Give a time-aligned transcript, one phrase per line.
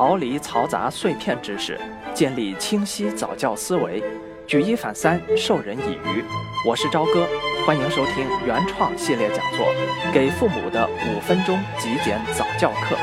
[0.00, 1.78] 逃离嘈杂碎片知识，
[2.14, 4.02] 建立清晰早教思维，
[4.46, 6.24] 举一反三，授人以渔。
[6.66, 7.28] 我是朝哥，
[7.66, 9.66] 欢迎收听原创系列讲座
[10.10, 12.96] 《给父母的五分钟极简早教课》。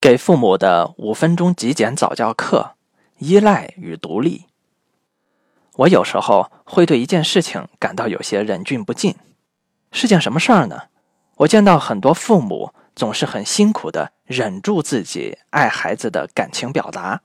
[0.00, 2.76] 给父母的五分钟极简早教课：
[3.18, 4.46] 依赖与独立。
[5.76, 9.16] 我有时候会对一件事情感到有些忍俊不禁，
[9.92, 10.84] 是件什么事儿呢？
[11.38, 17.22] 我见到很多父母总是很辛苦的忍住自己爱孩子的感情表达，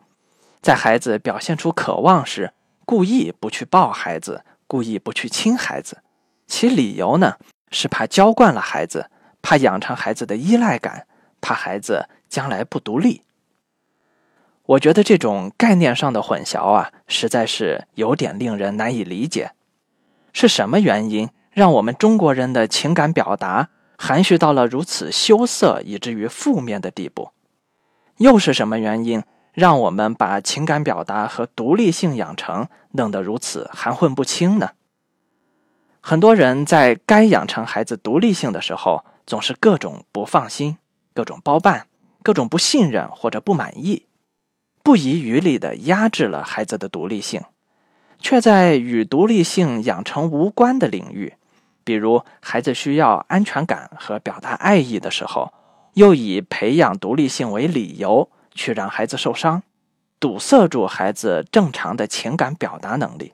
[0.62, 2.54] 在孩子表现出渴望时，
[2.86, 6.00] 故意不去抱孩子，故意不去亲孩子，
[6.48, 7.36] 其理由呢
[7.70, 9.12] 是怕娇惯了孩子，
[9.44, 11.06] 怕养成孩子的依赖感，
[11.40, 13.22] 怕孩子将来不独立。
[14.66, 19.52] 我觉得这种概念上的混淆啊，实在是有点令人难以理解。
[20.34, 23.70] 是什么原因让我们中国人的情感表达？
[24.02, 27.32] 含蓄到了如此羞涩以至于负面的地步，
[28.18, 34.72] 又是什么原因让我们把情感表达和独立性养成弄得如此含混不清呢？
[36.00, 40.78] 很多人在该养成孩子独立性的时候，总是各种不放心、
[41.14, 41.88] 各种包办、
[42.24, 44.06] 各种不信任或者不满意，
[44.82, 47.44] 不遗余力地压制了孩子的独立性，
[48.18, 51.34] 却在与独立性养成无关的领域。
[51.84, 55.52] 比如，孩子需要安全感和表达爱意的时候，
[55.94, 59.64] 又以培养独立性为理由去让孩子受伤，
[60.20, 63.34] 堵塞住孩子正常的情感表达能力。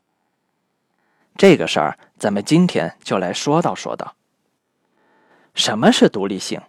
[1.35, 4.15] 这个事儿，咱们今天就来说道说道。
[5.53, 6.61] 什么是独立性？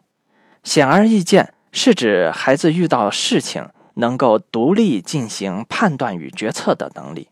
[0.64, 7.28] 显而易见，是指孩子遇到事情能够独立进行判断与决策的能力，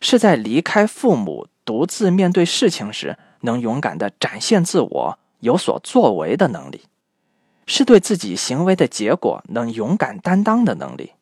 [0.00, 3.18] 是在离开父母独自面对事情时。
[3.40, 6.82] 能勇敢的展现自我、有所作为的能力，
[7.66, 11.12] 是对自己行为的结果能勇敢担当的能力，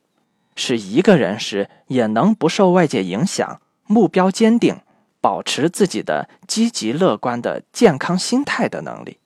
[0.56, 4.76] 是一个人时也能不受外界影响、目标坚定、
[5.20, 9.18] 保持自己的积极乐观的健康心态的能力。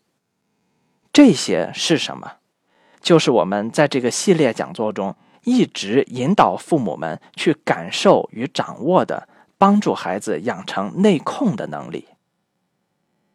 [1.13, 2.33] 这些是什么？
[3.01, 5.15] 就是我们在这个系列讲座中
[5.45, 12.07] 一直引导父母们去感受与掌握的，帮助孩子养成内控的能力。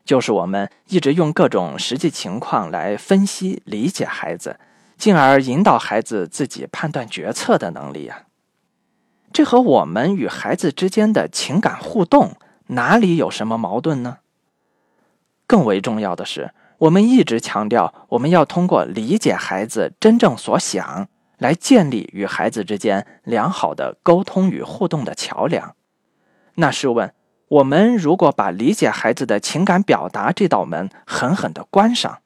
[0.07, 4.57] 就是我们一直用各种实际情况来分析、理解孩子，
[4.97, 8.23] 进而引导孩子自己判断决策的能力呀。
[9.33, 14.19] 这和我们与孩子之间的情感互动哪里有什么矛盾呢？
[15.45, 25.75] 更为重要的是，我们一直强调，我们要通过理解孩子真正所想，来建立与孩子之间良好的沟通与互动的桥梁。
[26.55, 27.13] 那试问？
[27.49, 32.19] 我们如果把理解孩子的情感表达这道门狠狠地关上，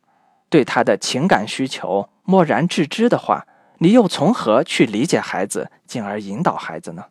[0.49, 3.45] 对他的情感需求漠然置之的话，
[3.77, 7.05] 你又从何去理解孩子，进而引导孩子呢？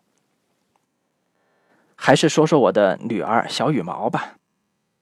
[1.95, 4.39] 还是说说我的女儿小羽毛吧。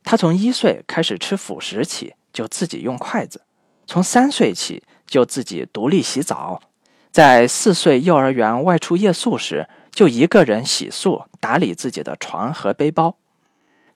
[0.04, 3.40] 她从一岁开始吃辅食起，就自己用筷子；
[3.86, 6.60] 从三岁起就自己独立洗澡；
[7.10, 9.66] 在四岁幼儿园外出夜宿时。
[9.91, 13.16] 就一个人洗漱、打理自己的床和背包，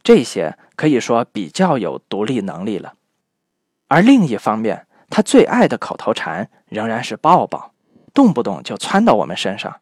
[0.03, 2.95] 这些可以说比较有独立能力了。
[3.89, 7.73] 而另一方面，他最爱的口头禅仍然是抱抱，
[8.15, 9.81] 动不动就窜到我们身上。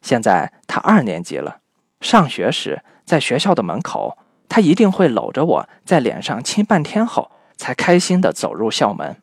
[0.00, 1.60] 现在他二年级了，
[2.00, 9.22] 上学时在学校的门口，他一定会搂着我在脸上亲半天后，才开心地走入校门。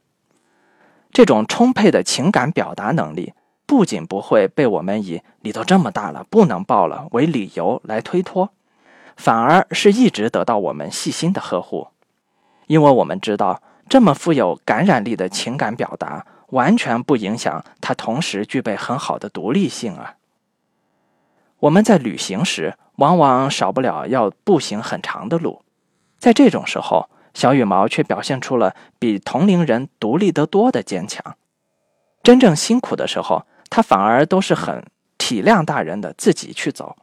[1.11, 3.33] 这种充沛的情感表达能力。
[3.69, 8.49] 不仅不会被我们以“你都这么大了，不能抱了”为理由来推脱，
[9.15, 11.89] 反而是一直得到我们细心的呵护，
[12.65, 20.15] 因为我们知道，这么富有感染力的情感表达，完全不影响他同时具备很好的独立性啊。
[21.59, 25.61] 我们在旅行时，往往少不了要步行很长的路，
[26.17, 31.35] 在这种时候，小羽毛却表现出了比同龄人独立得多的坚强。
[32.23, 33.45] 真正辛苦的时候，
[33.79, 34.83] 他反而都是很
[35.17, 36.97] 体谅大人的，自己去走。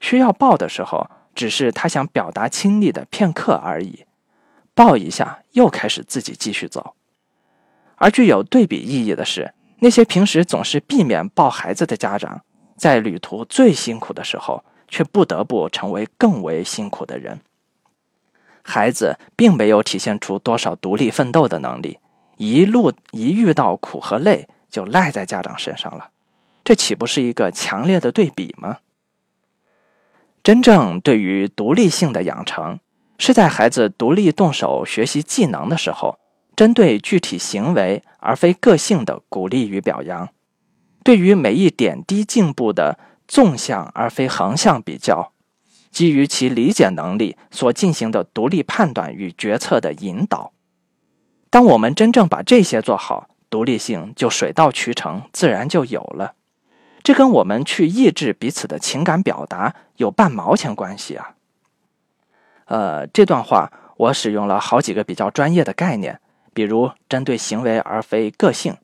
[0.00, 4.04] 需要抱的时候，只是他想表达亲昵的片刻而已，
[4.74, 6.96] 抱一下又开始自己继续走。
[7.94, 12.40] 而具有对比意义的是，那些平时总是避免抱孩子的家长，
[12.76, 17.38] 在旅途最辛苦的时候，却不得不成为更为辛苦的人。
[18.64, 22.00] 孩子并没有体现出多少独立奋斗的能力，
[22.38, 24.48] 一路一遇到苦和累。
[24.70, 26.10] 就赖在家长身上了，
[26.64, 28.78] 这岂不是一个强烈的对比吗？
[30.42, 32.78] 真正对于独立性的养成，
[33.18, 36.18] 是在孩子独立动手学习技能的时候，
[36.56, 40.28] 针对具体行为而非个性的鼓励与表扬，
[41.04, 45.32] 对于每一点滴进步的纵向而非横向比较，
[45.90, 50.52] 基于其理解能力所进行的独立判断与决策的引导。
[51.50, 56.34] 当我们真正把这些做好，独立性就水到渠成，自然就有了。
[57.02, 61.34] 这跟我们去抑制彼此的情感表达有半毛钱关系啊？
[62.66, 66.20] 呃，这段话我使用了好几个比较专业的概念，
[66.52, 68.76] 比如针对行为而非个性、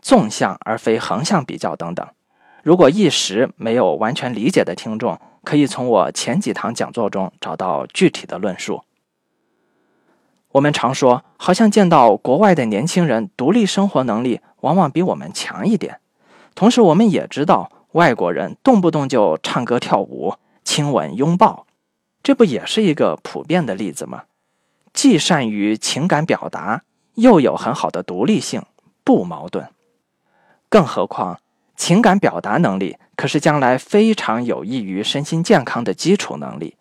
[0.00, 2.06] 纵向而非横向比较等等。
[2.62, 8.84] 如果一时没有完全理解的听众，可以从我前几堂讲座中找到具体的论述。
[10.52, 16.00] 我们常说，好像见到国外的年轻人独立生活能力往往比我们强一点。
[16.54, 21.66] 同时，我们也知道外国人动不动就唱歌跳舞、亲吻拥抱，
[22.22, 24.24] 这不也是一个普遍的例子吗？
[24.92, 26.82] 既善于情感表达，
[27.14, 28.62] 又有很好的独立性，
[29.02, 29.70] 不矛盾。
[30.68, 31.40] 更何况，
[31.76, 36.76] 情感表达能力可是将来非常有益于身心健康的基础能力。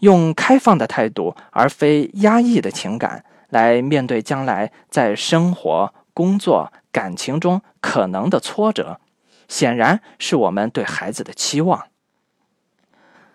[0.00, 9.00] 用开放的态度，而非压抑的情感，来面对将来在生活、工作、感情中可能的挫折，
[9.48, 11.84] 显然是我们对孩子的期望。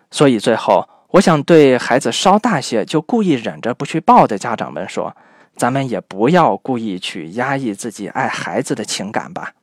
[0.10, 5.16] 所以，最后，我想对孩子稍大些就故意忍着不去抱的家长们说：
[5.56, 9.54] 咱们也不要故意去压抑自己爱孩子的情感吧。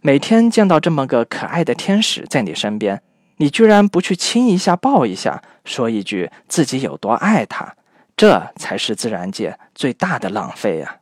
[0.00, 3.02] 每天见到这么个可爱的天使在你身边。
[3.38, 7.74] 你居然不去亲一下、抱一下，说一句自己有多爱他，
[8.16, 10.98] 这才是自然界最大的浪费呀！